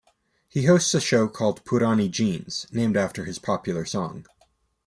He 0.47 0.65
hosts 0.65 0.95
a 0.95 0.99
show 0.99 1.27
called 1.27 1.63
'Purani 1.63 2.09
Jeans' 2.09 2.65
named 2.71 2.97
after 2.97 3.25
his 3.25 3.37
popular 3.37 3.85
song. 3.85 4.25